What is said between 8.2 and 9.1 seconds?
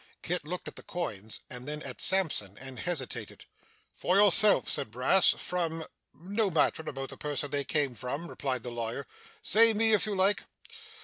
replied the lawyer.